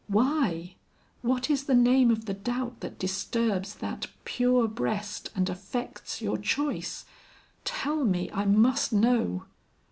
Why? 0.07 0.77
What 1.21 1.47
is 1.51 1.65
the 1.65 1.75
name 1.75 2.09
of 2.09 2.25
the 2.25 2.33
doubt 2.33 2.79
that 2.79 2.97
disturbs 2.97 3.75
that 3.75 4.07
pure 4.25 4.67
breast 4.67 5.29
and 5.35 5.47
affects 5.47 6.23
your 6.23 6.39
choice? 6.39 7.05
Tell 7.65 8.03
me, 8.03 8.27
I 8.33 8.45
must 8.45 8.91
know." 8.91 9.45